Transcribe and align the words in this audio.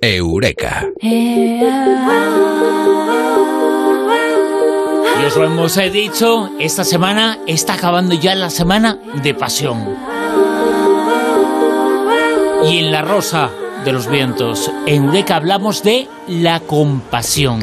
Eureka. 0.00 0.86
Y 1.00 1.62
os 5.24 5.36
lo 5.36 5.46
hemos 5.46 5.76
eh, 5.78 5.90
dicho, 5.90 6.50
esta 6.58 6.84
semana 6.84 7.38
está 7.46 7.74
acabando 7.74 8.14
ya 8.14 8.34
la 8.34 8.50
semana 8.50 8.98
de 9.22 9.34
pasión. 9.34 9.96
Y 12.64 12.78
en 12.78 12.92
La 12.92 13.02
Rosa 13.02 13.50
de 13.84 13.92
los 13.92 14.08
Vientos, 14.08 14.70
en 14.86 15.04
Eureka 15.04 15.36
hablamos 15.36 15.82
de 15.82 16.08
la 16.28 16.60
compasión. 16.60 17.60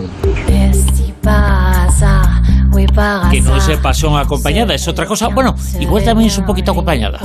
Que 3.31 3.41
no 3.41 3.55
es 3.55 3.77
pasión 3.77 4.17
acompañada, 4.17 4.73
es 4.73 4.87
otra 4.87 5.05
cosa. 5.05 5.27
Bueno, 5.27 5.55
igual 5.79 6.03
también 6.03 6.29
es 6.29 6.37
un 6.37 6.45
poquito 6.45 6.71
acompañada. 6.71 7.19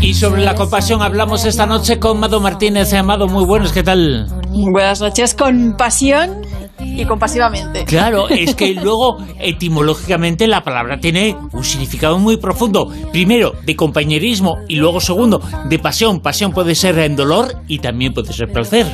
Y 0.00 0.14
sobre 0.14 0.42
la 0.42 0.54
compasión 0.54 1.02
hablamos 1.02 1.44
esta 1.44 1.66
noche 1.66 1.98
con 1.98 2.18
Mado 2.20 2.40
Martínez. 2.40 2.92
Amado, 2.94 3.26
muy 3.26 3.44
buenos, 3.44 3.72
¿qué 3.72 3.82
tal? 3.82 4.26
Buenas 4.48 5.00
noches, 5.00 5.34
con 5.34 5.76
pasión 5.76 6.42
y 6.80 7.04
compasivamente. 7.04 7.84
Claro, 7.84 8.28
es 8.30 8.54
que 8.54 8.74
luego 8.74 9.18
etimológicamente 9.38 10.46
la 10.46 10.62
palabra 10.62 10.98
tiene 10.98 11.36
un 11.52 11.64
significado 11.64 12.18
muy 12.18 12.36
profundo. 12.36 12.92
Primero, 13.12 13.52
de 13.64 13.74
compañerismo 13.76 14.58
y 14.68 14.76
luego 14.76 15.00
segundo, 15.00 15.42
de 15.68 15.78
pasión. 15.78 16.20
Pasión 16.20 16.52
puede 16.52 16.74
ser 16.74 16.98
en 17.00 17.16
dolor 17.16 17.62
y 17.66 17.80
también 17.80 18.14
puede 18.14 18.32
ser 18.32 18.52
placer. 18.52 18.86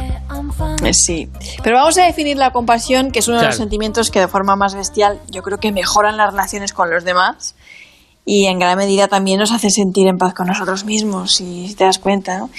Eh, 0.82 0.94
sí, 0.94 1.28
pero 1.62 1.76
vamos 1.76 1.98
a 1.98 2.04
definir 2.04 2.36
la 2.36 2.50
compasión, 2.50 3.10
que 3.10 3.18
es 3.18 3.28
uno 3.28 3.38
de 3.38 3.46
los 3.46 3.56
sentimientos 3.56 4.10
que 4.10 4.20
de 4.20 4.28
forma 4.28 4.56
más 4.56 4.74
bestial 4.74 5.20
yo 5.30 5.42
creo 5.42 5.58
que 5.58 5.70
mejoran 5.72 6.16
las 6.16 6.30
relaciones 6.30 6.72
con 6.72 6.90
los 6.90 7.04
demás 7.04 7.54
y 8.24 8.46
en 8.46 8.58
gran 8.58 8.78
medida 8.78 9.08
también 9.08 9.38
nos 9.38 9.52
hace 9.52 9.70
sentir 9.70 10.06
en 10.06 10.16
paz 10.16 10.34
con 10.34 10.46
nosotros 10.46 10.84
mismos, 10.84 11.34
si 11.34 11.74
te 11.76 11.84
das 11.84 11.98
cuenta. 11.98 12.38
¿no? 12.38 12.50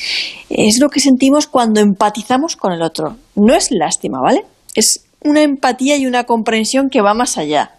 Es 0.50 0.80
lo 0.80 0.89
que 0.89 1.00
sentimos 1.00 1.48
cuando 1.48 1.80
empatizamos 1.80 2.56
con 2.56 2.72
el 2.72 2.81
otro. 2.81 3.17
No 3.36 3.56
es 3.56 3.72
lástima, 3.72 4.20
¿vale? 4.22 4.45
Es 4.76 5.06
una 5.23 5.42
empatía 5.42 5.98
y 5.98 6.06
una 6.06 6.26
comprensión 6.26 6.89
que 6.89 7.02
va 7.02 7.14
más 7.14 7.38
allá. 7.38 7.72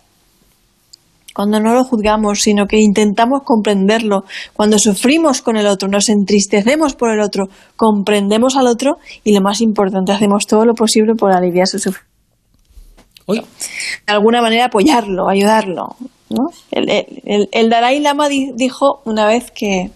Cuando 1.33 1.61
no 1.61 1.75
lo 1.75 1.85
juzgamos, 1.85 2.41
sino 2.41 2.67
que 2.67 2.81
intentamos 2.81 3.43
comprenderlo. 3.45 4.25
Cuando 4.55 4.79
sufrimos 4.79 5.43
con 5.43 5.57
el 5.57 5.67
otro, 5.67 5.87
nos 5.87 6.09
entristecemos 6.09 6.95
por 6.95 7.13
el 7.13 7.21
otro, 7.21 7.45
comprendemos 7.77 8.57
al 8.57 8.67
otro 8.67 8.97
y 9.23 9.35
lo 9.35 9.43
más 9.43 9.61
importante, 9.61 10.13
hacemos 10.13 10.47
todo 10.47 10.65
lo 10.65 10.75
posible 10.75 11.15
por 11.15 11.33
aliviar 11.33 11.67
su 11.67 11.79
sufrimiento. 11.79 12.17
De 13.29 14.13
alguna 14.13 14.41
manera 14.41 14.67
apoyarlo, 14.67 15.29
ayudarlo. 15.29 15.97
El, 16.71 17.71
Dalai 17.71 18.01
Lama 18.01 18.29
dijo 18.29 19.01
una 19.05 19.27
vez 19.27 19.51
que, 19.51 19.91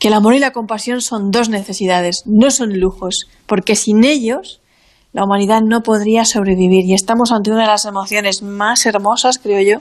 el 0.00 0.14
amor 0.14 0.34
y 0.34 0.40
la 0.40 0.50
compasión 0.50 1.00
son 1.00 1.30
dos 1.30 1.48
necesidades, 1.48 2.24
no 2.26 2.50
son 2.50 2.80
lujos, 2.80 3.28
porque 3.46 3.76
sin 3.76 4.02
ellos 4.02 4.60
la 5.12 5.24
humanidad 5.24 5.60
no 5.62 5.82
podría 5.82 6.24
sobrevivir. 6.24 6.84
Y 6.86 6.94
estamos 6.94 7.30
ante 7.30 7.50
una 7.50 7.62
de 7.62 7.68
las 7.68 7.84
emociones 7.84 8.42
más 8.42 8.84
hermosas, 8.86 9.38
creo 9.38 9.60
yo, 9.60 9.78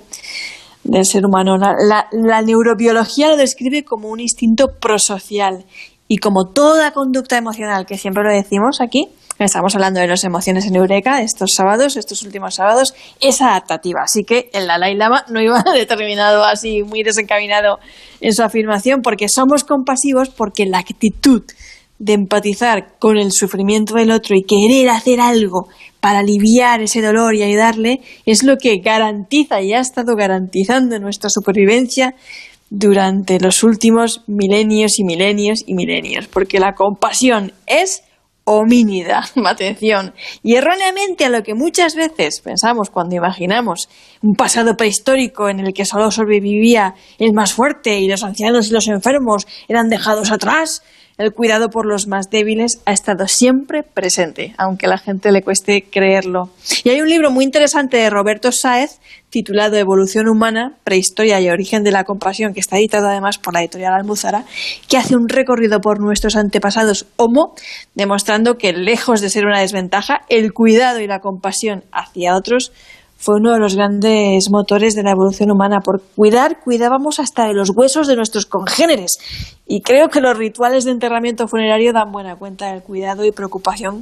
del 0.84 1.06
ser 1.06 1.26
humano. 1.26 1.58
La, 1.58 2.08
la, 2.12 2.42
neurobiología 2.42 3.30
lo 3.30 3.38
describe 3.38 3.84
como 3.84 4.10
un 4.10 4.20
instinto 4.20 4.78
prosocial 4.80 5.66
y 6.12 6.18
como 6.18 6.50
toda 6.50 6.92
conducta 6.92 7.38
emocional, 7.38 7.86
que 7.86 7.98
siempre 7.98 8.22
lo 8.22 8.34
decimos 8.34 8.82
aquí, 8.82 9.08
Estamos 9.40 9.74
hablando 9.74 10.00
de 10.00 10.08
las 10.08 10.24
emociones 10.24 10.68
en 10.68 10.76
Eureka 10.76 11.24
estos 11.24 11.56
sábados, 11.56 11.98
estos 11.98 12.22
últimos 12.22 12.54
sábados, 12.54 12.94
es 13.20 13.42
adaptativa. 13.42 14.02
Así 14.04 14.24
que 14.24 14.52
el 14.54 14.68
Dalai 14.68 14.94
Lama 14.94 15.26
no 15.30 15.42
iba 15.42 15.64
determinado 15.74 16.44
así, 16.44 16.84
muy 16.84 17.02
desencaminado 17.02 17.80
en 18.20 18.36
su 18.36 18.44
afirmación, 18.44 19.02
porque 19.02 19.30
somos 19.30 19.64
compasivos, 19.64 20.30
porque 20.30 20.68
la 20.68 20.78
actitud 20.78 21.42
de 21.98 22.14
empatizar 22.14 23.00
con 23.00 23.18
el 23.18 23.32
sufrimiento 23.32 23.96
del 23.96 24.12
otro 24.12 24.36
y 24.36 24.44
querer 24.44 24.90
hacer 24.90 25.20
algo 25.20 25.70
para 26.00 26.20
aliviar 26.20 26.82
ese 26.82 27.02
dolor 27.02 27.34
y 27.34 27.42
ayudarle 27.42 28.02
es 28.28 28.44
lo 28.44 28.58
que 28.58 28.78
garantiza 28.78 29.62
y 29.62 29.74
ha 29.74 29.80
estado 29.80 30.16
garantizando 30.16 31.00
nuestra 31.00 31.32
supervivencia 31.32 32.14
durante 32.74 33.38
los 33.42 33.64
últimos 33.64 34.24
milenios 34.28 34.98
y 34.98 35.04
milenios 35.04 35.62
y 35.68 35.74
milenios, 35.74 36.30
porque 36.30 36.58
la 36.58 36.74
compasión 36.74 37.52
es 37.68 38.02
homínida, 38.46 39.26
atención, 39.46 40.14
y 40.42 40.56
erróneamente 40.56 41.26
a 41.26 41.30
lo 41.30 41.44
que 41.44 41.54
muchas 41.54 41.96
veces 41.96 42.40
pensamos 42.40 42.90
cuando 42.90 43.16
imaginamos 43.18 43.90
un 44.22 44.36
pasado 44.36 44.78
prehistórico 44.78 45.50
en 45.50 45.60
el 45.60 45.74
que 45.74 45.84
solo 45.84 46.12
sobrevivía 46.12 46.96
el 47.20 47.34
más 47.34 47.54
fuerte 47.54 48.00
y 48.00 48.08
los 48.08 48.24
ancianos 48.24 48.70
y 48.70 48.74
los 48.74 48.88
enfermos 48.88 49.46
eran 49.68 49.90
dejados 49.90 50.32
atrás, 50.32 50.82
el 51.22 51.34
cuidado 51.34 51.70
por 51.70 51.86
los 51.86 52.08
más 52.08 52.30
débiles 52.30 52.82
ha 52.86 52.94
estado 52.94 53.28
siempre 53.28 53.84
presente, 53.84 54.56
aunque 54.58 54.88
a 54.88 54.90
la 54.90 54.98
gente 54.98 55.32
le 55.32 55.44
cueste 55.44 55.84
creerlo. 55.84 56.50
Y 56.84 56.90
hay 56.90 57.02
un 57.02 57.10
libro 57.10 57.30
muy 57.30 57.46
interesante 57.46 57.98
de 57.98 58.10
Roberto 58.10 58.52
Sáez 58.52 59.00
titulado 59.30 59.78
Evolución 59.78 60.28
Humana, 60.28 60.74
Prehistoria 60.84 61.40
y 61.40 61.50
Origen 61.50 61.84
de 61.84 61.92
la 61.92 62.04
Compasión, 62.04 62.54
que 62.54 62.60
está 62.60 62.78
editado 62.78 63.08
además 63.08 63.38
por 63.38 63.54
la 63.54 63.62
editorial 63.62 63.94
Almuzara, 63.94 64.46
que 64.90 64.98
hace 64.98 65.16
un 65.16 65.30
recorrido 65.30 65.80
por 65.80 66.02
nuestros 66.02 66.36
antepasados 66.36 67.06
Homo, 67.16 67.56
demostrando 67.96 68.58
que 68.58 68.74
lejos 68.74 69.22
de 69.22 69.30
ser 69.30 69.46
una 69.46 69.62
desventaja, 69.62 70.22
el 70.28 70.52
cuidado 70.52 71.00
y 71.00 71.08
la 71.08 71.20
compasión 71.20 71.86
hacia 71.92 72.36
otros 72.36 72.74
fue 73.22 73.36
uno 73.36 73.54
de 73.54 73.60
los 73.60 73.76
grandes 73.76 74.50
motores 74.50 74.96
de 74.96 75.04
la 75.04 75.12
evolución 75.12 75.52
humana. 75.52 75.80
Por 75.80 76.02
cuidar, 76.16 76.60
cuidábamos 76.60 77.20
hasta 77.20 77.46
de 77.46 77.54
los 77.54 77.70
huesos 77.70 78.08
de 78.08 78.16
nuestros 78.16 78.48
congéneres. 78.48 79.20
Y 79.68 79.82
creo 79.82 80.10
que 80.10 80.22
los 80.22 80.36
rituales 80.36 80.86
de 80.86 80.92
enterramiento 80.92 81.48
funerario 81.48 81.94
dan 81.94 82.12
buena 82.12 82.36
cuenta 82.36 82.72
del 82.72 82.82
cuidado 82.82 83.24
y 83.24 83.32
preocupación 83.32 84.02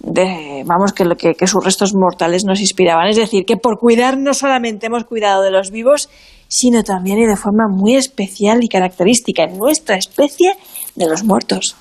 de, 0.00 0.62
vamos, 0.66 0.92
que, 0.92 1.04
que, 1.16 1.34
que 1.34 1.46
sus 1.46 1.64
restos 1.64 1.94
mortales 1.94 2.44
nos 2.44 2.60
inspiraban. 2.60 3.08
Es 3.08 3.16
decir, 3.16 3.46
que 3.46 3.56
por 3.56 3.78
cuidar 3.78 4.18
no 4.18 4.34
solamente 4.34 4.88
hemos 4.88 5.04
cuidado 5.04 5.42
de 5.42 5.50
los 5.50 5.70
vivos, 5.70 6.10
sino 6.46 6.82
también 6.82 7.18
y 7.18 7.26
de 7.26 7.36
forma 7.36 7.64
muy 7.66 7.96
especial 7.96 8.62
y 8.62 8.68
característica 8.68 9.44
en 9.44 9.56
nuestra 9.56 9.96
especie 9.96 10.52
de 10.96 11.06
los 11.08 11.24
muertos 11.24 11.76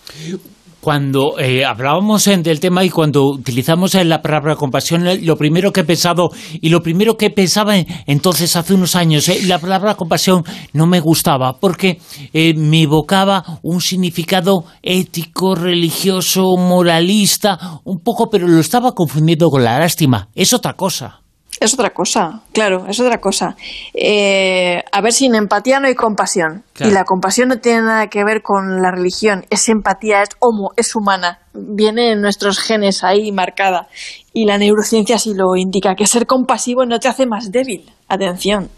cuando 0.82 1.40
eh, 1.40 1.66
hablábamos 1.66 2.26
del 2.26 2.60
tema 2.60 2.84
y 2.84 2.90
cuando 2.90 3.26
utilizamos 3.26 3.94
la 3.96 4.22
palabra 4.22 4.56
compasión, 4.56 5.06
lo 5.26 5.36
primero 5.36 5.74
que 5.74 5.82
he 5.82 5.84
pensado 5.84 6.30
y 6.54 6.70
lo 6.70 6.82
primero 6.82 7.18
que 7.18 7.30
pensaba 7.30 7.76
entonces 8.06 8.56
hace 8.56 8.74
unos 8.74 8.96
años, 8.96 9.28
eh, 9.30 9.42
la 9.46 9.60
palabra 9.60 9.96
compasión 9.96 10.44
no 10.74 10.88
me 10.88 11.00
gustaba 11.00 11.60
porque 11.60 12.00
eh, 12.34 12.54
me 12.56 12.84
evocaba 12.84 13.60
un 13.62 13.82
significado 13.82 14.66
ético, 14.82 15.56
religioso, 15.56 16.56
moralista, 16.58 17.80
un 17.84 18.00
poco, 18.00 18.30
pero 18.30 18.48
lo 18.48 18.60
estaba 18.60 18.94
confundiendo 18.94 19.50
con 19.50 19.64
la 19.64 19.80
lástima. 19.80 20.30
Es 20.36 20.54
otra 20.54 20.74
cosa. 20.74 21.22
Es 21.60 21.74
otra 21.74 21.90
cosa, 21.90 22.44
claro, 22.54 22.86
es 22.88 23.00
otra 23.02 23.20
cosa. 23.20 23.58
Eh, 23.94 24.82
a 24.92 25.02
ver, 25.02 25.12
sin 25.12 25.36
empatía 25.36 25.82
no 25.82 25.88
hay 25.88 25.96
compasión. 25.96 26.64
Y 26.80 26.92
la 26.92 27.04
compasión 27.04 27.50
no 27.50 27.60
tiene 27.60 27.82
nada 27.82 28.08
que 28.08 28.24
ver 28.24 28.42
con 28.42 28.82
la 28.82 28.92
religión. 28.92 29.46
Es 29.50 29.68
empatía, 29.68 30.22
es 30.22 30.30
homo, 30.40 30.72
es 30.78 30.96
humana. 30.96 31.40
Viene 31.54 32.14
en 32.14 32.22
nuestros 32.22 32.60
genes 32.60 33.04
ahí 33.04 33.34
marcada. 33.34 33.90
Y 34.32 34.46
la 34.46 34.58
neurociencia 34.58 35.20
sí 35.20 35.34
lo 35.34 35.58
indica, 35.58 35.96
que 35.96 36.08
ser 36.08 36.26
compasivo 36.26 36.86
no 36.86 37.00
te 37.00 37.10
hace 37.10 37.26
más 37.26 37.52
débil. 37.52 37.92
Atención, 38.08 38.70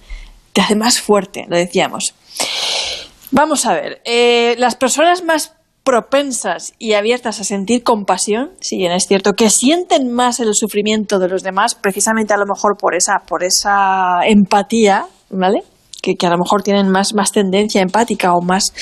te 0.53 0.61
hace 0.61 0.75
más 0.75 0.99
fuerte, 0.99 1.45
lo 1.47 1.57
decíamos. 1.57 2.15
Vamos 3.29 3.65
a 3.67 3.73
ver, 3.73 4.01
eh, 4.05 4.55
las 4.57 4.75
personas 4.75 5.23
más 5.23 5.53
propensas 5.83 6.73
y 6.77 6.93
abiertas 6.93 7.39
a 7.39 7.43
sentir 7.43 7.83
compasión, 7.83 8.51
si 8.59 8.77
bien 8.77 8.91
es 8.91 9.07
cierto, 9.07 9.33
que 9.33 9.49
sienten 9.49 10.11
más 10.11 10.39
el 10.39 10.53
sufrimiento 10.53 11.19
de 11.19 11.27
los 11.27 11.43
demás, 11.43 11.75
precisamente 11.75 12.33
a 12.33 12.37
lo 12.37 12.45
mejor 12.45 12.77
por 12.77 12.95
esa, 12.95 13.19
por 13.27 13.43
esa 13.43 14.19
empatía, 14.25 15.05
¿vale? 15.29 15.63
Que, 16.01 16.15
que, 16.15 16.25
a 16.25 16.31
lo 16.31 16.37
mejor 16.37 16.63
tienen 16.63 16.89
más, 16.89 17.13
más 17.13 17.31
tendencia 17.31 17.81
empática 17.81 18.33
o 18.33 18.41
más 18.41 18.73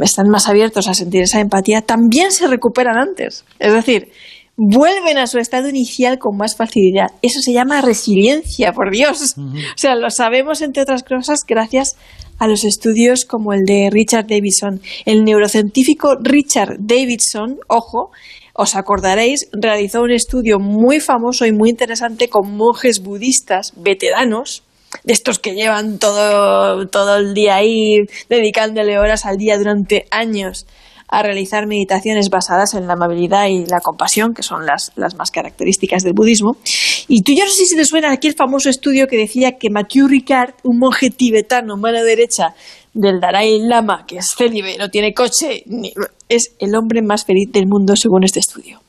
están 0.00 0.28
más 0.30 0.48
abiertos 0.48 0.88
a 0.88 0.94
sentir 0.94 1.22
esa 1.22 1.40
empatía, 1.40 1.82
también 1.82 2.32
se 2.32 2.46
recuperan 2.46 2.96
antes. 2.96 3.44
Es 3.58 3.72
decir, 3.72 4.10
vuelven 4.56 5.18
a 5.18 5.26
su 5.26 5.38
estado 5.38 5.68
inicial 5.68 6.18
con 6.18 6.36
más 6.36 6.56
facilidad. 6.56 7.08
Eso 7.22 7.40
se 7.40 7.52
llama 7.52 7.80
resiliencia, 7.80 8.72
por 8.72 8.90
Dios. 8.90 9.36
O 9.36 9.78
sea, 9.78 9.96
lo 9.96 10.10
sabemos, 10.10 10.62
entre 10.62 10.82
otras 10.82 11.02
cosas, 11.02 11.40
gracias 11.46 11.96
a 12.38 12.46
los 12.46 12.64
estudios 12.64 13.24
como 13.24 13.52
el 13.52 13.64
de 13.64 13.88
Richard 13.90 14.26
Davidson. 14.26 14.80
El 15.04 15.24
neurocientífico 15.24 16.16
Richard 16.20 16.76
Davidson, 16.78 17.58
ojo, 17.68 18.10
os 18.54 18.76
acordaréis, 18.76 19.48
realizó 19.52 20.02
un 20.02 20.12
estudio 20.12 20.58
muy 20.60 21.00
famoso 21.00 21.46
y 21.46 21.52
muy 21.52 21.70
interesante 21.70 22.28
con 22.28 22.56
monjes 22.56 23.02
budistas 23.02 23.72
veteranos, 23.76 24.62
de 25.02 25.12
estos 25.12 25.40
que 25.40 25.54
llevan 25.54 25.98
todo, 25.98 26.86
todo 26.86 27.16
el 27.16 27.34
día 27.34 27.56
ahí 27.56 28.06
dedicándole 28.28 28.96
horas 28.96 29.26
al 29.26 29.38
día 29.38 29.58
durante 29.58 30.06
años 30.12 30.66
a 31.18 31.22
realizar 31.22 31.66
meditaciones 31.66 32.28
basadas 32.30 32.74
en 32.74 32.86
la 32.86 32.94
amabilidad 32.94 33.46
y 33.46 33.66
la 33.66 33.80
compasión, 33.80 34.34
que 34.34 34.42
son 34.42 34.66
las, 34.66 34.92
las 34.96 35.14
más 35.14 35.30
características 35.30 36.02
del 36.02 36.12
budismo. 36.14 36.56
Y 37.08 37.22
tú 37.22 37.32
ya 37.32 37.44
no 37.44 37.50
sé 37.50 37.66
si 37.66 37.76
te 37.76 37.84
suena 37.84 38.12
aquí 38.12 38.28
el 38.28 38.34
famoso 38.34 38.68
estudio 38.68 39.06
que 39.06 39.16
decía 39.16 39.52
que 39.58 39.70
Mathieu 39.70 40.08
Ricard, 40.08 40.54
un 40.62 40.78
monje 40.78 41.10
tibetano, 41.10 41.76
mano 41.76 42.02
derecha 42.02 42.54
del 42.92 43.20
Dalai 43.20 43.58
Lama, 43.60 44.04
que 44.06 44.18
es 44.18 44.34
célibe, 44.36 44.76
no 44.78 44.88
tiene 44.88 45.12
coche, 45.12 45.64
es 46.28 46.54
el 46.58 46.74
hombre 46.74 47.02
más 47.02 47.24
feliz 47.24 47.50
del 47.52 47.66
mundo 47.66 47.96
según 47.96 48.24
este 48.24 48.40
estudio. 48.40 48.83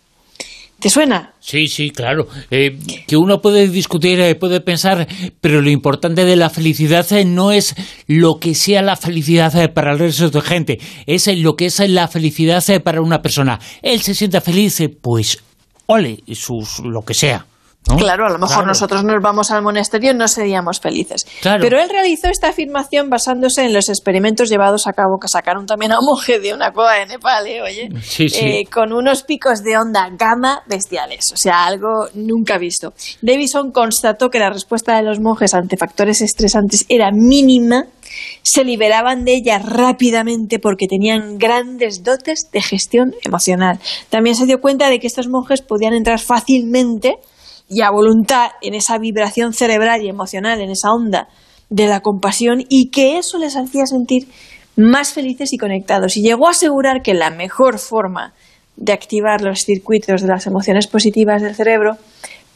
¿Te 0.86 0.92
suena? 0.92 1.34
Sí, 1.40 1.68
sí, 1.68 1.90
claro. 1.90 2.28
Eh, 2.52 2.78
que 3.08 3.18
uno 3.18 3.42
puede 3.42 3.68
discutir, 3.70 4.20
eh, 4.20 4.36
puede 4.36 4.62
pensar, 4.62 5.08
pero 5.42 5.60
lo 5.60 5.72
importante 5.72 6.26
de 6.26 6.36
la 6.36 6.52
felicidad 6.52 7.12
eh, 7.12 7.26
no 7.26 7.52
es 7.52 7.74
lo 8.06 8.40
que 8.40 8.54
sea 8.54 8.84
la 8.84 8.96
felicidad 8.96 9.74
para 9.74 9.94
el 9.94 9.98
resto 9.98 10.30
de 10.30 10.42
gente, 10.42 10.80
es 11.08 11.26
lo 11.40 11.56
que 11.56 11.66
es 11.66 11.80
la 11.90 12.08
felicidad 12.08 12.64
para 12.84 13.02
una 13.02 13.24
persona. 13.24 13.60
Él 13.82 14.00
se 14.02 14.14
siente 14.14 14.40
feliz, 14.42 14.80
pues, 15.02 15.40
ole, 15.88 16.20
sus, 16.36 16.78
lo 16.82 17.02
que 17.02 17.16
sea. 17.16 17.48
Claro, 17.86 18.26
a 18.26 18.30
lo 18.30 18.40
mejor 18.40 18.66
nosotros 18.66 19.04
nos 19.04 19.22
vamos 19.22 19.52
al 19.52 19.62
monasterio 19.62 20.14
no 20.14 20.28
seríamos 20.28 20.80
felices. 20.80 21.26
Pero 21.44 21.80
él 21.80 21.90
realizó 21.90 22.30
esta 22.30 22.50
afirmación 22.50 23.10
basándose 23.10 23.64
en 23.64 23.74
los 23.74 23.90
experimentos 23.90 24.50
llevados 24.50 24.88
a 24.88 24.94
cabo 24.94 25.20
que 25.22 25.28
sacaron 25.28 25.66
también 25.66 25.92
a 25.92 26.00
un 26.00 26.06
monje 26.06 26.40
de 26.40 26.54
una 26.54 26.72
cueva 26.72 26.94
de 26.96 27.06
Nepal, 27.06 27.46
¿eh? 27.48 27.62
oye, 27.62 27.90
eh, 28.20 28.66
con 28.66 28.92
unos 28.92 29.24
picos 29.24 29.64
de 29.64 29.78
onda 29.78 30.10
gamma 30.18 30.64
bestiales, 30.66 31.32
o 31.34 31.38
sea, 31.38 31.66
algo 31.66 32.08
nunca 32.16 32.58
visto. 32.58 32.94
Davison 33.22 33.72
constató 33.72 34.30
que 34.30 34.40
la 34.40 34.50
respuesta 34.50 34.96
de 34.96 35.04
los 35.04 35.20
monjes 35.20 35.54
ante 35.54 35.78
factores 35.78 36.22
estresantes 36.22 36.86
era 36.90 37.12
mínima, 37.12 37.86
se 38.42 38.64
liberaban 38.64 39.26
de 39.26 39.36
ella 39.36 39.60
rápidamente 39.60 40.60
porque 40.60 40.88
tenían 40.88 41.38
grandes 41.38 42.04
dotes 42.04 42.50
de 42.52 42.62
gestión 42.62 43.14
emocional. 43.24 43.80
También 44.10 44.36
se 44.36 44.46
dio 44.46 44.60
cuenta 44.60 44.90
de 44.90 45.00
que 45.00 45.08
estos 45.08 45.28
monjes 45.28 45.62
podían 45.62 45.94
entrar 45.94 46.20
fácilmente 46.20 47.18
y 47.69 47.81
a 47.81 47.91
voluntad 47.91 48.51
en 48.62 48.73
esa 48.73 48.97
vibración 48.97 49.53
cerebral 49.53 50.03
y 50.03 50.09
emocional, 50.09 50.62
en 50.62 50.69
esa 50.69 50.91
onda 50.91 51.27
de 51.69 51.88
la 51.88 52.01
compasión 52.01 52.63
y 52.69 52.89
que 52.91 53.17
eso 53.17 53.38
les 53.38 53.56
hacía 53.56 53.85
sentir 53.85 54.27
más 54.75 55.13
felices 55.13 55.53
y 55.53 55.57
conectados. 55.57 56.17
Y 56.17 56.21
llegó 56.21 56.47
a 56.47 56.51
asegurar 56.51 57.01
que 57.01 57.13
la 57.13 57.29
mejor 57.29 57.79
forma 57.79 58.33
de 58.75 58.94
activar 58.94 59.41
los 59.41 59.62
circuitos 59.62 60.21
de 60.21 60.27
las 60.27 60.45
emociones 60.47 60.88
positivas 60.88 61.41
del 61.41 61.56
cerebro 61.56 61.97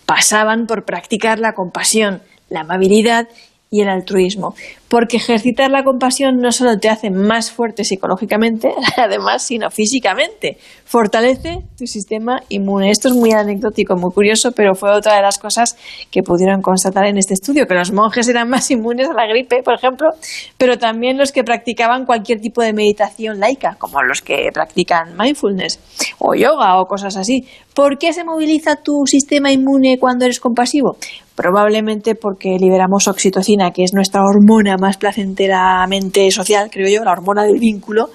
pasaban 0.06 0.67
por 0.67 0.85
practicar 0.85 1.39
la 1.39 1.53
compasión, 1.53 2.21
la 2.50 2.61
amabilidad 2.61 3.27
y 3.71 3.81
el 3.81 3.89
altruismo. 3.89 4.56
Porque 4.89 5.18
ejercitar 5.18 5.69
la 5.69 5.83
compasión 5.83 6.38
no 6.38 6.51
solo 6.51 6.80
te 6.80 6.89
hace 6.89 7.12
más 7.12 7.51
fuerte 7.51 7.83
psicológicamente, 7.83 8.74
además, 8.97 9.44
sino 9.44 9.69
físicamente. 9.69 10.57
Fortalece 10.83 11.59
tu 11.77 11.86
sistema 11.86 12.41
inmune. 12.50 12.89
Esto 12.89 13.07
es 13.07 13.13
muy 13.13 13.31
anecdótico, 13.31 13.95
muy 13.95 14.12
curioso, 14.12 14.51
pero 14.51 14.74
fue 14.74 14.91
otra 14.91 15.15
de 15.15 15.21
las 15.21 15.38
cosas 15.38 15.77
que 16.09 16.24
pudieron 16.24 16.62
constatar 16.62 17.06
en 17.06 17.18
este 17.19 17.36
estudio, 17.36 17.68
que 17.68 17.75
los 17.75 17.91
monjes 17.91 18.27
eran 18.27 18.50
más 18.50 18.71
inmunes 18.71 19.07
a 19.07 19.13
la 19.13 19.27
gripe, 19.27 19.62
por 19.63 19.75
ejemplo, 19.75 20.09
pero 20.57 20.80
también 20.80 21.18
los 21.18 21.31
que 21.31 21.44
practicaban 21.44 22.06
cualquier 22.06 22.42
tipo 22.42 22.63
de 22.63 22.74
meditación 22.74 23.39
laica, 23.39 23.75
como 23.77 24.01
los 24.01 24.21
que 24.21 24.50
practican 24.51 25.15
mindfulness 25.15 25.80
o 26.18 26.33
yoga 26.33 26.81
o 26.81 26.85
cosas 26.85 27.15
así. 27.15 27.45
¿Por 27.75 27.97
qué 27.97 28.12
se 28.12 28.24
moviliza 28.24 28.77
tu 28.77 29.06
sistema 29.06 29.51
inmune 29.51 29.97
cuando 30.00 30.25
eres 30.25 30.39
compasivo? 30.39 30.97
Probablemente 31.35 32.15
porque 32.15 32.57
liberamos 32.59 33.07
oxitocina, 33.07 33.71
que 33.71 33.83
es 33.83 33.94
nuestra 33.94 34.21
hormona 34.21 34.75
más 34.80 34.98
placenteramente 34.98 36.30
social, 36.31 36.70
creo 36.72 36.90
yo, 36.90 37.04
la 37.04 37.12
hormona 37.12 37.44
del 37.44 37.60
vínculo, 37.60 38.10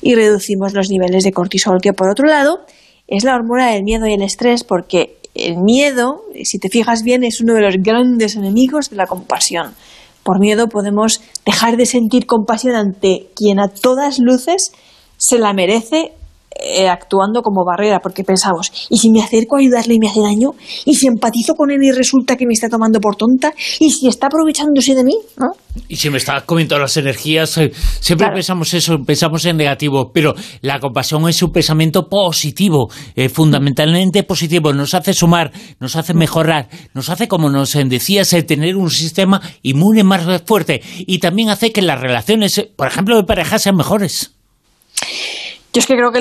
y 0.00 0.14
reducimos 0.14 0.72
los 0.72 0.88
niveles 0.90 1.24
de 1.24 1.32
cortisol, 1.32 1.80
que 1.80 1.92
por 1.92 2.10
otro 2.10 2.26
lado 2.26 2.60
es 3.08 3.24
la 3.24 3.34
hormona 3.34 3.70
del 3.72 3.82
miedo 3.82 4.06
y 4.06 4.12
el 4.12 4.22
estrés, 4.22 4.64
porque 4.64 5.16
el 5.34 5.58
miedo, 5.58 6.22
si 6.44 6.58
te 6.58 6.68
fijas 6.68 7.02
bien, 7.02 7.24
es 7.24 7.40
uno 7.40 7.54
de 7.54 7.62
los 7.62 7.76
grandes 7.78 8.36
enemigos 8.36 8.90
de 8.90 8.96
la 8.96 9.06
compasión. 9.06 9.74
Por 10.22 10.38
miedo 10.38 10.68
podemos 10.68 11.22
dejar 11.46 11.76
de 11.76 11.86
sentir 11.86 12.26
compasión 12.26 12.74
ante 12.74 13.28
quien 13.34 13.58
a 13.58 13.68
todas 13.68 14.18
luces 14.18 14.72
se 15.16 15.38
la 15.38 15.52
merece 15.52 16.12
eh, 16.52 16.88
actuando 16.88 17.42
como 17.42 17.64
barrera, 17.64 18.00
porque 18.00 18.24
pensamos, 18.24 18.72
¿y 18.90 18.98
si 18.98 19.10
me 19.10 19.22
acerco 19.22 19.56
a 19.56 19.60
ayudarle 19.60 19.94
y 19.94 19.98
me 20.00 20.08
hace 20.08 20.20
daño? 20.20 20.50
¿Y 20.84 20.94
si 20.94 21.06
empatizo 21.06 21.54
con 21.54 21.70
él 21.70 21.78
y 21.80 21.92
resulta 21.92 22.36
que 22.36 22.44
me 22.44 22.54
está 22.54 22.68
tomando 22.68 23.00
por 23.00 23.14
tonta? 23.14 23.54
¿Y 23.78 23.90
si 23.90 24.08
está 24.08 24.26
aprovechándose 24.26 24.96
de 24.96 25.04
mí? 25.04 25.14
Y 25.88 25.94
si 25.94 26.10
me 26.10 26.18
está 26.18 26.40
comiendo 26.40 26.76
las 26.76 26.96
energías, 26.96 27.56
eh, 27.58 27.70
siempre 28.00 28.28
pensamos 28.34 28.74
eso, 28.74 28.98
pensamos 28.98 29.44
en 29.44 29.58
negativo, 29.58 30.10
pero 30.12 30.34
la 30.60 30.80
compasión 30.80 31.28
es 31.28 31.40
un 31.40 31.52
pensamiento 31.52 32.08
positivo, 32.08 32.90
eh, 33.14 33.28
fundamentalmente 33.28 34.24
positivo, 34.24 34.72
nos 34.72 34.92
hace 34.94 35.14
sumar, 35.14 35.52
nos 35.78 35.94
hace 35.94 36.14
mejorar, 36.14 36.68
nos 36.94 37.10
hace, 37.10 37.28
como 37.28 37.48
nos 37.48 37.72
decías, 37.72 38.34
tener 38.46 38.76
un 38.76 38.90
sistema 38.90 39.40
inmune 39.62 40.02
más 40.02 40.42
fuerte 40.44 40.82
y 40.98 41.20
también 41.20 41.50
hace 41.50 41.72
que 41.72 41.80
las 41.80 42.00
relaciones, 42.00 42.68
por 42.74 42.88
ejemplo, 42.88 43.16
de 43.16 43.22
pareja 43.22 43.60
sean 43.60 43.76
mejores. 43.76 44.32
Yo 45.72 45.78
es 45.78 45.86
que 45.86 45.94
creo 45.94 46.10
que 46.10 46.18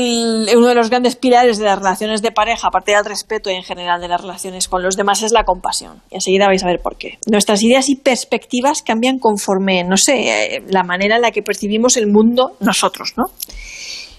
uno 0.56 0.68
de 0.68 0.76
los 0.76 0.92
grandes 0.92 1.16
pilares 1.16 1.58
de 1.58 1.66
las 1.66 1.80
relaciones 1.80 2.22
de 2.22 2.32
pareja, 2.32 2.68
aparte 2.68 2.92
del 2.92 3.04
respeto 3.04 3.50
y 3.50 3.56
en 3.56 3.64
general 3.64 4.00
de 4.00 4.08
las 4.08 4.22
relaciones 4.22 4.68
con 4.68 4.84
los 4.84 4.96
demás, 4.96 5.24
es 5.24 5.32
la 5.32 5.44
compasión. 5.44 6.04
Y 6.12 6.16
enseguida 6.16 6.46
vais 6.46 6.64
a 6.64 6.68
ver 6.68 6.82
por 6.84 6.98
qué. 6.98 7.18
Nuestras 7.26 7.64
ideas 7.64 7.90
y 7.90 7.96
perspectivas 7.96 8.84
cambian 8.84 9.18
conforme, 9.18 9.84
no 9.84 9.98
sé, 9.98 10.58
eh, 10.58 10.64
la 10.68 10.84
manera 10.84 11.16
en 11.16 11.24
la 11.24 11.32
que 11.32 11.42
percibimos 11.42 11.98
el 11.98 12.06
mundo 12.06 12.58
nosotros, 12.60 13.14
¿no? 13.18 13.26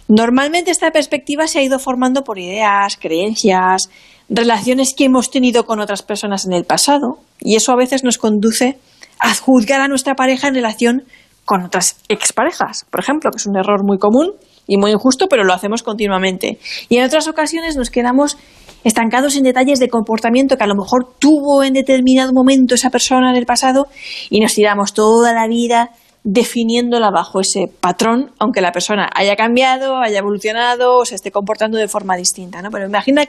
Normalmente 0.09 0.73
esta 0.73 0.91
perspectiva 0.91 1.47
se 1.47 1.61
ha 1.61 1.62
ido 1.62 1.79
formando 1.79 2.25
por 2.25 2.41
ideas, 2.41 2.97
creencias, 2.97 3.88
relaciones 4.29 4.94
que 4.94 5.05
hemos 5.05 5.31
tenido 5.31 5.65
con 5.65 5.79
otras 5.79 6.03
personas 6.03 6.44
en 6.44 6.55
el 6.55 6.65
pasado, 6.65 7.21
y 7.38 7.55
eso 7.55 7.71
a 7.71 7.77
veces 7.77 8.03
nos 8.03 8.19
conduce 8.19 8.79
a 9.21 9.32
juzgar 9.37 9.81
a 9.81 9.87
nuestra 9.87 10.17
pareja 10.17 10.49
en 10.49 10.56
relación 10.56 11.05
con 11.44 11.62
otras 11.65 11.97
exparejas, 12.09 12.85
por 12.91 12.99
ejemplo, 12.99 13.31
que 13.31 13.38
es 13.38 13.47
un 13.47 13.56
error 13.56 13.85
muy 13.85 13.99
común 13.99 14.32
y 14.66 14.76
muy 14.76 14.92
injusto, 14.92 15.26
pero 15.28 15.44
lo 15.44 15.52
hacemos 15.52 15.82
continuamente. 15.82 16.58
Y 16.88 16.96
en 16.96 17.04
otras 17.04 17.28
ocasiones 17.28 17.76
nos 17.76 17.90
quedamos 17.90 18.36
estancados 18.84 19.36
en 19.36 19.42
detalles 19.42 19.78
de 19.78 19.88
comportamiento 19.88 20.56
que 20.56 20.64
a 20.64 20.68
lo 20.68 20.74
mejor 20.74 21.14
tuvo 21.18 21.62
en 21.62 21.74
determinado 21.74 22.32
momento 22.32 22.74
esa 22.74 22.90
persona 22.90 23.30
en 23.30 23.36
el 23.36 23.46
pasado 23.46 23.86
y 24.30 24.40
nos 24.40 24.54
tiramos 24.54 24.94
toda 24.94 25.32
la 25.32 25.46
vida 25.46 25.90
definiéndola 26.22 27.10
bajo 27.10 27.40
ese 27.40 27.66
patrón, 27.80 28.32
aunque 28.38 28.60
la 28.60 28.72
persona 28.72 29.08
haya 29.14 29.36
cambiado, 29.36 29.96
haya 29.96 30.18
evolucionado 30.18 30.98
o 30.98 31.04
se 31.06 31.14
esté 31.14 31.30
comportando 31.30 31.78
de 31.78 31.88
forma 31.88 32.16
distinta, 32.16 32.60
¿no? 32.60 32.70
Pero 32.70 32.86
imagina 32.86 33.24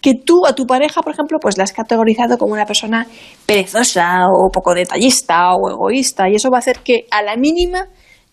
que 0.00 0.14
tú 0.14 0.46
a 0.46 0.54
tu 0.54 0.64
pareja, 0.64 1.02
por 1.02 1.12
ejemplo, 1.12 1.38
pues 1.40 1.58
la 1.58 1.64
has 1.64 1.72
categorizado 1.72 2.38
como 2.38 2.52
una 2.52 2.66
persona 2.66 3.06
perezosa 3.46 4.26
o 4.28 4.48
poco 4.50 4.74
detallista 4.74 5.54
o 5.54 5.70
egoísta 5.70 6.28
y 6.28 6.36
eso 6.36 6.50
va 6.50 6.58
a 6.58 6.60
hacer 6.60 6.78
que 6.84 7.06
a 7.10 7.22
la 7.22 7.36
mínima 7.36 7.88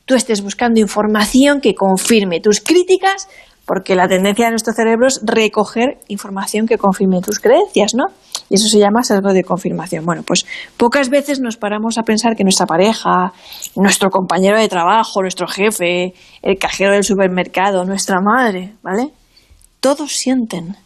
tú 0.07 0.15
estés 0.15 0.41
buscando 0.41 0.79
información 0.79 1.59
que 1.61 1.75
confirme 1.75 2.39
tus 2.39 2.61
críticas, 2.61 3.27
porque 3.65 3.93
la 3.93 4.07
tendencia 4.07 4.45
de 4.45 4.51
nuestro 4.51 4.73
cerebro 4.73 5.07
es 5.07 5.19
recoger 5.21 5.99
información 6.07 6.65
que 6.65 6.77
confirme 6.77 7.19
tus 7.19 7.39
creencias, 7.39 7.93
¿no? 7.93 8.05
Y 8.49 8.55
eso 8.55 8.69
se 8.69 8.79
llama 8.79 9.03
sesgo 9.03 9.33
de 9.33 9.43
confirmación. 9.43 10.05
Bueno, 10.05 10.23
pues 10.25 10.45
pocas 10.77 11.09
veces 11.09 11.41
nos 11.41 11.57
paramos 11.57 11.97
a 11.97 12.03
pensar 12.03 12.37
que 12.37 12.43
nuestra 12.43 12.65
pareja, 12.65 13.33
nuestro 13.75 14.09
compañero 14.09 14.57
de 14.57 14.69
trabajo, 14.69 15.21
nuestro 15.21 15.47
jefe, 15.47 16.13
el 16.41 16.57
cajero 16.57 16.93
del 16.93 17.03
supermercado, 17.03 17.83
nuestra 17.83 18.21
madre, 18.21 18.73
¿vale? 18.81 19.09
Todos 19.81 20.13
sienten. 20.13 20.77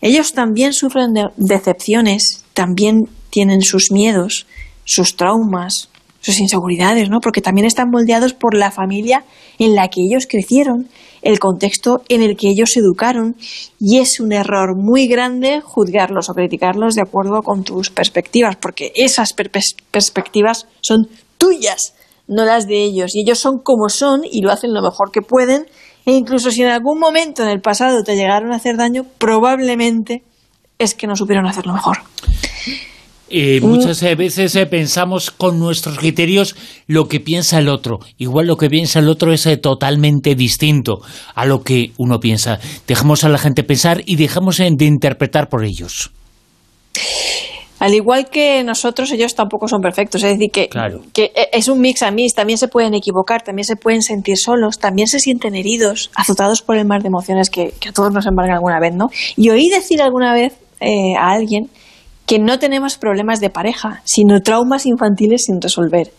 Ellos 0.00 0.32
también 0.32 0.72
sufren 0.72 1.12
de 1.12 1.24
decepciones, 1.36 2.44
también 2.54 3.08
tienen 3.30 3.62
sus 3.62 3.90
miedos, 3.90 4.46
sus 4.84 5.16
traumas, 5.16 5.88
sus 6.20 6.38
inseguridades, 6.38 7.08
¿no? 7.08 7.20
Porque 7.20 7.40
también 7.40 7.66
están 7.66 7.90
moldeados 7.90 8.34
por 8.34 8.54
la 8.54 8.70
familia 8.70 9.24
en 9.58 9.74
la 9.74 9.88
que 9.88 10.02
ellos 10.02 10.26
crecieron, 10.28 10.88
el 11.22 11.38
contexto 11.38 12.02
en 12.08 12.22
el 12.22 12.36
que 12.36 12.48
ellos 12.48 12.72
se 12.72 12.80
educaron, 12.80 13.36
y 13.78 13.98
es 13.98 14.20
un 14.20 14.32
error 14.32 14.76
muy 14.76 15.06
grande 15.06 15.60
juzgarlos 15.62 16.30
o 16.30 16.34
criticarlos 16.34 16.94
de 16.94 17.02
acuerdo 17.02 17.42
con 17.42 17.62
tus 17.62 17.90
perspectivas, 17.90 18.56
porque 18.56 18.92
esas 18.94 19.34
perspectivas 19.34 20.66
son 20.80 21.08
tuyas, 21.36 21.94
no 22.26 22.44
las 22.44 22.66
de 22.66 22.84
ellos, 22.84 23.14
y 23.14 23.22
ellos 23.22 23.38
son 23.38 23.58
como 23.58 23.88
son 23.88 24.22
y 24.30 24.40
lo 24.40 24.50
hacen 24.50 24.72
lo 24.72 24.82
mejor 24.82 25.10
que 25.10 25.20
pueden, 25.20 25.66
e 26.06 26.12
incluso 26.12 26.50
si 26.50 26.62
en 26.62 26.68
algún 26.68 26.98
momento 26.98 27.42
en 27.42 27.50
el 27.50 27.60
pasado 27.60 28.02
te 28.02 28.16
llegaron 28.16 28.52
a 28.52 28.56
hacer 28.56 28.76
daño, 28.76 29.04
probablemente 29.18 30.22
es 30.78 30.94
que 30.94 31.06
no 31.06 31.16
supieron 31.16 31.46
hacerlo 31.46 31.74
mejor. 31.74 31.98
Eh, 33.32 33.60
muchas 33.60 34.02
veces 34.16 34.56
eh, 34.56 34.66
pensamos 34.66 35.30
con 35.30 35.60
nuestros 35.60 35.98
criterios 35.98 36.56
lo 36.88 37.06
que 37.06 37.20
piensa 37.20 37.60
el 37.60 37.68
otro. 37.68 38.00
Igual 38.18 38.48
lo 38.48 38.56
que 38.56 38.68
piensa 38.68 38.98
el 38.98 39.08
otro 39.08 39.32
es 39.32 39.46
eh, 39.46 39.56
totalmente 39.56 40.34
distinto 40.34 41.00
a 41.36 41.46
lo 41.46 41.62
que 41.62 41.92
uno 41.96 42.18
piensa. 42.18 42.58
Dejamos 42.88 43.22
a 43.22 43.28
la 43.28 43.38
gente 43.38 43.62
pensar 43.62 44.02
y 44.04 44.16
dejamos 44.16 44.56
de 44.58 44.84
interpretar 44.84 45.48
por 45.48 45.64
ellos. 45.64 46.10
Al 47.78 47.94
igual 47.94 48.28
que 48.28 48.62
nosotros, 48.64 49.10
ellos 49.12 49.36
tampoco 49.36 49.68
son 49.68 49.80
perfectos. 49.80 50.22
Es 50.24 50.32
decir, 50.32 50.50
que, 50.50 50.68
que 51.12 51.32
es 51.52 51.68
un 51.68 51.80
mix 51.80 52.02
a 52.02 52.10
mí. 52.10 52.26
También 52.34 52.58
se 52.58 52.66
pueden 52.66 52.94
equivocar, 52.94 53.42
también 53.42 53.64
se 53.64 53.76
pueden 53.76 54.02
sentir 54.02 54.36
solos, 54.36 54.78
también 54.78 55.06
se 55.06 55.20
sienten 55.20 55.54
heridos, 55.54 56.10
azotados 56.16 56.62
por 56.62 56.76
el 56.76 56.84
mar 56.84 57.00
de 57.00 57.08
emociones 57.08 57.48
que, 57.48 57.72
a 57.88 57.92
todos 57.92 58.12
nos 58.12 58.26
embargan 58.26 58.56
alguna 58.56 58.80
vez, 58.80 58.92
¿no? 58.92 59.08
Y 59.36 59.48
oí 59.50 59.70
decir 59.70 60.02
alguna 60.02 60.34
vez 60.34 60.54
a 61.16 61.30
alguien 61.30 61.70
que 62.26 62.38
no 62.38 62.58
tenemos 62.58 62.96
problemas 62.96 63.40
de 63.40 63.50
pareja, 63.50 64.02
sino 64.04 64.40
traumas 64.40 64.86
infantiles 64.86 65.44
sin 65.44 65.60
resolver. 65.60 66.12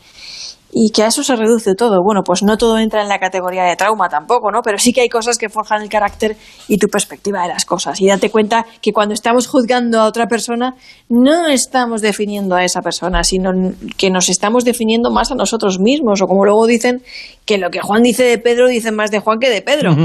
y 0.74 0.92
que 0.92 1.04
a 1.04 1.08
eso 1.08 1.24
se 1.24 1.36
reduce 1.36 1.76
todo. 1.76 2.02
Bueno, 2.04 2.22
pues 2.24 2.44
no 2.44 2.58
todo 2.58 2.80
entra 2.80 3.02
en 3.02 3.10
la 3.10 3.20
categoría 3.20 3.64
de 3.64 3.76
trauma 3.76 4.08
tampoco, 4.10 4.52
¿no? 4.52 4.62
Pero 4.64 4.78
sí 4.78 4.94
que 4.94 5.02
hay 5.02 5.10
cosas 5.10 5.38
que 5.38 5.50
forjan 5.50 5.82
el 5.82 5.90
carácter 5.90 6.38
y 6.68 6.78
tu 6.78 6.88
perspectiva 6.88 7.44
de 7.44 7.50
las 7.50 7.66
cosas. 7.66 8.00
Y 8.00 8.08
date 8.08 8.30
cuenta 8.30 8.66
que 8.82 8.94
cuando 8.94 9.14
estamos 9.14 9.48
juzgando 9.48 10.00
a 10.00 10.06
otra 10.06 10.28
persona, 10.28 10.76
no 11.10 11.48
estamos 11.48 12.02
definiendo 12.02 12.56
a 12.56 12.64
esa 12.64 12.82
persona, 12.82 13.24
sino 13.24 13.52
que 13.98 14.10
nos 14.10 14.30
estamos 14.30 14.64
definiendo 14.64 15.12
más 15.12 15.32
a 15.32 15.36
nosotros 15.36 15.80
mismos. 15.80 16.22
O 16.22 16.28
como 16.28 16.46
luego 16.46 16.66
dicen, 16.66 17.04
que 17.46 17.58
lo 17.58 17.70
que 17.70 17.82
Juan 17.82 18.04
dice 18.04 18.24
de 18.24 18.38
Pedro, 18.38 18.68
dicen 18.68 18.96
más 18.96 19.12
de 19.12 19.20
Juan 19.20 19.40
que 19.40 19.50
de 19.50 19.62
Pedro. 19.62 19.96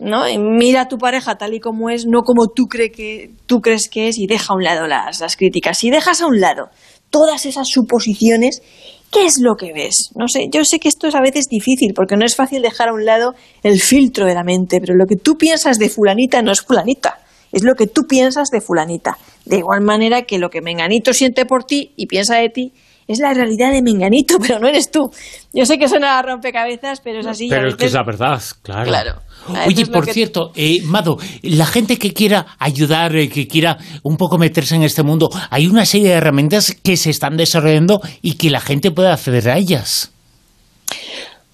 ¿No? 0.00 0.24
mira 0.38 0.82
a 0.82 0.88
tu 0.88 0.98
pareja 0.98 1.36
tal 1.36 1.54
y 1.54 1.60
como 1.60 1.90
es, 1.90 2.06
no 2.06 2.22
como 2.22 2.48
tú, 2.48 2.66
que, 2.66 3.30
tú 3.46 3.60
crees 3.60 3.88
que 3.88 4.08
es, 4.08 4.18
y 4.18 4.26
deja 4.26 4.52
a 4.52 4.56
un 4.56 4.64
lado 4.64 4.86
las, 4.86 5.20
las 5.20 5.36
críticas. 5.36 5.78
Si 5.78 5.90
dejas 5.90 6.20
a 6.20 6.26
un 6.26 6.40
lado 6.40 6.70
todas 7.10 7.46
esas 7.46 7.68
suposiciones, 7.68 8.62
¿qué 9.10 9.26
es 9.26 9.38
lo 9.40 9.56
que 9.56 9.72
ves? 9.72 10.10
No 10.14 10.28
sé, 10.28 10.48
yo 10.52 10.64
sé 10.64 10.78
que 10.78 10.88
esto 10.88 11.08
es 11.08 11.14
a 11.14 11.20
veces 11.20 11.48
difícil, 11.48 11.92
porque 11.94 12.16
no 12.16 12.24
es 12.24 12.36
fácil 12.36 12.62
dejar 12.62 12.88
a 12.88 12.94
un 12.94 13.04
lado 13.04 13.34
el 13.62 13.80
filtro 13.80 14.26
de 14.26 14.34
la 14.34 14.44
mente, 14.44 14.78
pero 14.80 14.94
lo 14.94 15.06
que 15.06 15.16
tú 15.16 15.36
piensas 15.36 15.78
de 15.78 15.88
fulanita 15.88 16.42
no 16.42 16.52
es 16.52 16.60
fulanita, 16.60 17.18
es 17.52 17.64
lo 17.64 17.74
que 17.74 17.86
tú 17.86 18.02
piensas 18.06 18.48
de 18.50 18.60
fulanita. 18.60 19.18
De 19.44 19.58
igual 19.58 19.80
manera 19.80 20.22
que 20.22 20.38
lo 20.38 20.50
que 20.50 20.60
Menganito 20.60 21.14
siente 21.14 21.46
por 21.46 21.64
ti 21.64 21.92
y 21.96 22.06
piensa 22.06 22.36
de 22.36 22.50
ti 22.50 22.72
es 23.08 23.18
la 23.18 23.32
realidad 23.32 23.72
de 23.72 23.82
Menganito, 23.82 24.38
pero 24.46 24.60
no 24.60 24.68
eres 24.68 24.90
tú. 24.90 25.10
Yo 25.52 25.64
sé 25.64 25.78
que 25.78 25.88
suena 25.88 26.18
a 26.18 26.22
rompecabezas, 26.22 27.00
pero 27.00 27.20
es 27.20 27.26
así. 27.26 27.48
Pero 27.48 27.68
es 27.68 27.74
que 27.74 27.86
es 27.86 27.94
la 27.94 28.04
verdad, 28.04 28.40
claro. 28.62 28.84
Claro. 28.84 29.22
Oye, 29.66 29.86
por 29.86 30.06
cierto, 30.12 30.52
eh, 30.54 30.82
Mado, 30.84 31.16
la 31.42 31.64
gente 31.64 31.96
que 31.96 32.12
quiera 32.12 32.46
ayudar, 32.58 33.16
eh, 33.16 33.30
que 33.30 33.48
quiera 33.48 33.78
un 34.02 34.18
poco 34.18 34.36
meterse 34.36 34.74
en 34.74 34.82
este 34.82 35.02
mundo, 35.02 35.30
hay 35.48 35.66
una 35.66 35.86
serie 35.86 36.08
de 36.08 36.14
herramientas 36.14 36.76
que 36.82 36.98
se 36.98 37.08
están 37.08 37.38
desarrollando 37.38 38.02
y 38.20 38.34
que 38.34 38.50
la 38.50 38.60
gente 38.60 38.90
puede 38.90 39.08
acceder 39.08 39.48
a 39.48 39.56
ellas. 39.56 40.12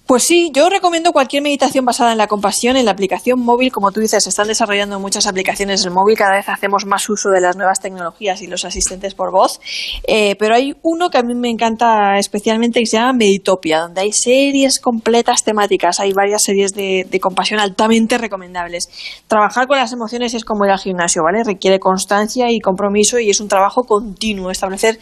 Pues 0.05 0.21
sí, 0.21 0.51
yo 0.53 0.69
recomiendo 0.69 1.11
cualquier 1.13 1.41
meditación 1.41 1.83
basada 1.83 2.11
en 2.11 2.19
la 2.19 2.27
compasión 2.27 2.77
en 2.77 2.85
la 2.85 2.91
aplicación 2.91 3.39
móvil. 3.39 3.71
Como 3.71 3.91
tú 3.91 4.01
dices, 4.01 4.23
se 4.23 4.29
están 4.29 4.47
desarrollando 4.47 4.99
muchas 4.99 5.25
aplicaciones 5.25 5.83
en 5.83 5.93
móvil, 5.93 6.15
cada 6.15 6.35
vez 6.35 6.47
hacemos 6.47 6.85
más 6.85 7.09
uso 7.09 7.29
de 7.31 7.41
las 7.41 7.55
nuevas 7.55 7.79
tecnologías 7.79 8.43
y 8.43 8.47
los 8.47 8.65
asistentes 8.65 9.15
por 9.15 9.31
voz. 9.31 9.59
Eh, 10.07 10.35
pero 10.37 10.53
hay 10.53 10.75
uno 10.83 11.09
que 11.09 11.17
a 11.17 11.23
mí 11.23 11.33
me 11.33 11.49
encanta 11.49 12.19
especialmente 12.19 12.79
que 12.81 12.85
se 12.85 12.97
llama 12.97 13.13
Meditopia, 13.13 13.79
donde 13.79 14.01
hay 14.01 14.11
series 14.11 14.79
completas 14.79 15.43
temáticas, 15.43 15.99
hay 15.99 16.13
varias 16.13 16.43
series 16.43 16.75
de, 16.75 17.07
de 17.09 17.19
compasión 17.19 17.59
altamente 17.59 18.19
recomendables. 18.19 18.89
Trabajar 19.27 19.65
con 19.65 19.79
las 19.79 19.91
emociones 19.91 20.35
es 20.35 20.45
como 20.45 20.65
ir 20.65 20.71
al 20.71 20.79
gimnasio, 20.79 21.23
¿vale? 21.23 21.43
Requiere 21.43 21.79
constancia 21.79 22.51
y 22.51 22.59
compromiso 22.59 23.17
y 23.17 23.31
es 23.31 23.39
un 23.39 23.47
trabajo 23.47 23.85
continuo. 23.85 24.51
Establecer 24.51 24.99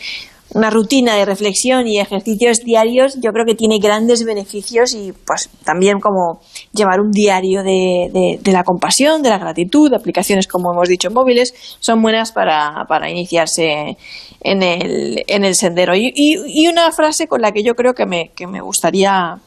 una 0.54 0.70
rutina 0.70 1.16
de 1.16 1.26
reflexión 1.26 1.88
y 1.88 2.00
ejercicios 2.00 2.60
diarios 2.60 3.16
yo 3.16 3.32
creo 3.32 3.46
que 3.46 3.56
tiene 3.56 3.80
grandes 3.80 4.24
beneficios 4.24 4.94
y 4.94 5.12
pues 5.26 5.50
también 5.64 6.00
como 6.00 6.42
llevar 6.74 7.00
un 7.00 7.12
diario 7.12 7.64
de, 7.64 8.40
de, 8.42 8.52
la 8.52 8.64
compasión, 8.64 9.22
de 9.22 9.30
la 9.30 9.40
gratitud, 9.40 9.90
de 9.90 9.98
aplicaciones 9.98 10.48
como 10.48 10.72
hemos 10.74 10.88
dicho 10.88 11.10
móviles, 11.10 11.54
son 11.80 12.02
buenas 12.02 12.32
para, 12.32 12.86
para 12.88 13.10
iniciarse 13.10 13.98
en 14.42 14.64
el, 14.64 15.24
en 15.28 15.46
el 15.46 15.56
sendero. 15.56 15.96
Y, 15.96 16.12
y, 16.16 16.68
una 16.68 16.92
frase 16.92 17.28
con 17.28 17.42
la 17.42 17.52
que 17.52 17.64
yo 17.64 17.74
creo 17.74 17.94
que 17.94 18.06
me, 18.06 18.32
que 18.36 18.48
me 18.48 18.62
gustaría, 18.62 19.38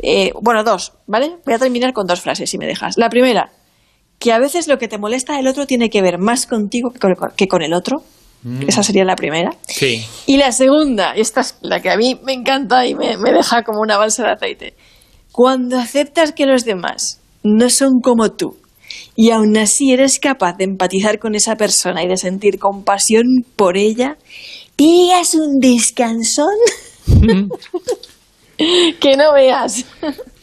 eh, 0.00 0.32
bueno, 0.40 0.64
dos, 0.64 0.92
¿vale? 1.06 1.36
Voy 1.44 1.54
a 1.54 1.58
terminar 1.58 1.92
con 1.92 2.06
dos 2.06 2.20
frases 2.20 2.50
si 2.50 2.58
me 2.58 2.66
dejas. 2.66 2.96
La 2.96 3.08
primera, 3.08 3.50
que 4.18 4.32
a 4.32 4.38
veces 4.38 4.68
lo 4.68 4.78
que 4.78 4.88
te 4.88 4.98
molesta 4.98 5.36
del 5.36 5.46
otro 5.46 5.66
tiene 5.66 5.90
que 5.90 6.02
ver 6.02 6.18
más 6.18 6.46
contigo 6.46 6.90
que 7.36 7.48
con 7.48 7.62
el 7.62 7.72
otro. 7.72 8.02
Mm. 8.42 8.68
Esa 8.68 8.82
sería 8.82 9.04
la 9.04 9.16
primera. 9.16 9.50
Sí. 9.66 10.04
Y 10.26 10.36
la 10.36 10.52
segunda, 10.52 11.16
y 11.16 11.20
esta 11.20 11.40
es 11.40 11.56
la 11.60 11.80
que 11.80 11.90
a 11.90 11.96
mí 11.96 12.18
me 12.22 12.32
encanta 12.32 12.86
y 12.86 12.94
me, 12.94 13.16
deja 13.16 13.62
como 13.62 13.80
una 13.80 13.98
balsa 13.98 14.24
de 14.24 14.32
aceite. 14.32 14.74
Cuando 15.32 15.78
aceptas 15.78 16.32
que 16.32 16.46
los 16.46 16.64
demás 16.64 17.20
no 17.42 17.68
son 17.70 18.00
como 18.02 18.30
tú 18.30 18.56
y 19.16 19.30
aún 19.30 19.56
así 19.56 19.92
eres 19.92 20.18
capaz 20.18 20.56
de 20.56 20.64
empatizar 20.64 21.18
con 21.18 21.34
esa 21.34 21.56
persona 21.56 22.02
y 22.02 22.08
de 22.08 22.16
sentir 22.16 22.58
compasión 22.58 23.26
por 23.56 23.76
ella, 23.76 24.16
pillas 24.76 25.34
un 25.34 25.58
descansón 25.60 26.54
que 29.00 29.16
no 29.16 29.34
veas. 29.34 29.84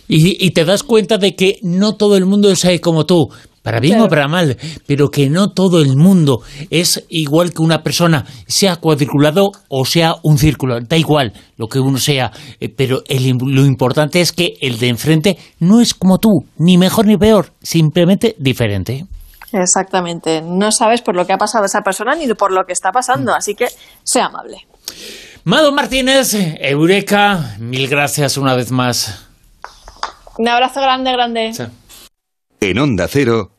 Y, 0.08 0.46
y, 0.46 0.52
te 0.52 0.66
das 0.66 0.84
cuenta 0.84 1.18
de 1.18 1.36
que 1.36 1.58
no 1.64 1.96
todo 1.96 2.16
el 2.16 2.26
mundo 2.26 2.52
es 2.52 2.64
como 2.80 3.06
tú, 3.06 3.30
para 3.66 3.80
bien 3.80 4.00
o 4.00 4.08
para 4.08 4.28
mal, 4.28 4.58
pero 4.86 5.10
que 5.10 5.28
no 5.28 5.50
todo 5.50 5.82
el 5.82 5.98
mundo 5.98 6.44
es 6.70 7.04
igual 7.10 7.52
que 7.52 7.64
una 7.64 7.82
persona, 7.82 8.24
sea 8.46 8.76
cuadriculado 8.76 9.52
o 9.70 9.86
sea 9.86 10.14
un 10.22 10.38
círculo, 10.38 10.80
da 10.82 10.98
igual 10.98 11.34
lo 11.58 11.66
que 11.68 11.80
uno 11.80 11.98
sea, 11.98 12.32
eh, 12.60 12.70
pero 12.70 13.02
lo 13.10 13.66
importante 13.66 14.22
es 14.22 14.32
que 14.32 14.54
el 14.62 14.78
de 14.78 14.90
enfrente 14.90 15.38
no 15.60 15.82
es 15.82 15.96
como 15.96 16.20
tú, 16.20 16.46
ni 16.60 16.78
mejor 16.78 17.08
ni 17.08 17.18
peor, 17.18 17.54
simplemente 17.64 18.36
diferente. 18.38 19.08
Exactamente, 19.52 20.44
no 20.44 20.72
sabes 20.72 21.02
por 21.02 21.16
lo 21.16 21.26
que 21.26 21.34
ha 21.34 21.38
pasado 21.38 21.66
esa 21.66 21.82
persona 21.82 22.14
ni 22.14 22.32
por 22.36 22.52
lo 22.52 22.66
que 22.66 22.74
está 22.74 22.92
pasando, 22.92 23.32
mm. 23.32 23.36
así 23.36 23.56
que 23.56 23.66
sea 24.04 24.28
amable. 24.28 24.58
Mado 25.44 25.72
Martínez, 25.72 26.36
Eureka, 26.60 27.56
mil 27.58 27.88
gracias 27.88 28.38
una 28.38 28.54
vez 28.54 28.70
más. 28.70 29.28
Un 30.38 30.50
abrazo 30.50 30.82
grande, 30.82 31.12
grande. 31.14 31.52
En 32.60 32.78
Onda 32.78 33.08
Cero. 33.08 33.55